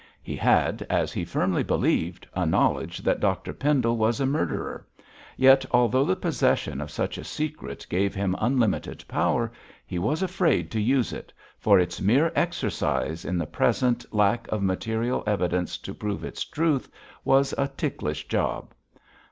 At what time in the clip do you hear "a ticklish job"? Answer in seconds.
17.55-18.73